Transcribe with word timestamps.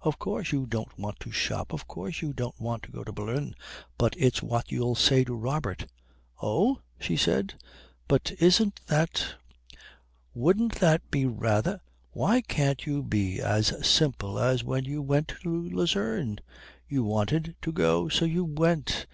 Of 0.00 0.18
course 0.18 0.50
you 0.50 0.64
don't 0.64 0.98
want 0.98 1.20
to 1.20 1.30
shop. 1.30 1.70
Of 1.74 1.86
course 1.86 2.22
you 2.22 2.32
don't 2.32 2.58
want 2.58 2.84
to 2.84 2.90
go 2.90 3.04
to 3.04 3.12
Berlin. 3.12 3.54
But 3.98 4.14
it's 4.16 4.42
what 4.42 4.72
you'll 4.72 4.94
say 4.94 5.24
to 5.24 5.34
Robert." 5.34 5.86
"Oh?" 6.40 6.80
she 6.98 7.18
said. 7.18 7.62
"But 8.08 8.32
isn't 8.40 8.80
that 8.86 9.34
wouldn't 10.32 10.76
that 10.76 11.10
be 11.10 11.26
rather" 11.26 11.82
"Why 12.12 12.40
can't 12.40 12.86
you 12.86 13.02
be 13.02 13.42
as 13.42 13.86
simple 13.86 14.38
as 14.38 14.64
when 14.64 14.86
you 14.86 15.02
went 15.02 15.28
to 15.42 15.50
Lucerne? 15.68 16.38
You 16.88 17.04
wanted 17.04 17.54
to 17.60 17.70
go, 17.70 18.08
so 18.08 18.24
you 18.24 18.42
went. 18.46 19.04